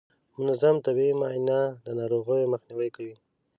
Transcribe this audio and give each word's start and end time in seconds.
منظم 0.39 0.75
طبي 0.85 1.07
معاینه 1.19 1.59
د 1.85 1.87
ناروغیو 1.99 2.51
مخنیوی 2.53 2.89
کوي. 2.95 3.15